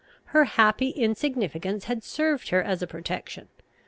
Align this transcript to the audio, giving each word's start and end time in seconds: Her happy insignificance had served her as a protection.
Her 0.33 0.45
happy 0.45 0.89
insignificance 0.89 1.83
had 1.85 2.03
served 2.03 2.49
her 2.49 2.63
as 2.63 2.81
a 2.81 2.87
protection. 2.87 3.49